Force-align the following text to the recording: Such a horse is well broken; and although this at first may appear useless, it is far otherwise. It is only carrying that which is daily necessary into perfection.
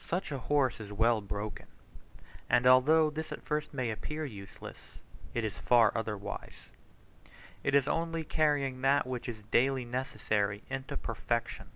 Such 0.00 0.32
a 0.32 0.38
horse 0.38 0.80
is 0.80 0.90
well 0.90 1.20
broken; 1.20 1.66
and 2.48 2.66
although 2.66 3.10
this 3.10 3.30
at 3.30 3.42
first 3.44 3.74
may 3.74 3.90
appear 3.90 4.24
useless, 4.24 4.78
it 5.34 5.44
is 5.44 5.52
far 5.58 5.92
otherwise. 5.94 6.70
It 7.62 7.74
is 7.74 7.86
only 7.86 8.24
carrying 8.24 8.80
that 8.80 9.06
which 9.06 9.28
is 9.28 9.42
daily 9.50 9.84
necessary 9.84 10.62
into 10.70 10.96
perfection. 10.96 11.72